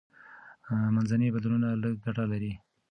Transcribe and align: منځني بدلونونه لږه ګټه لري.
منځني 0.95 1.27
بدلونونه 1.35 1.67
لږه 1.81 1.97
ګټه 2.05 2.25
لري. 2.31 2.53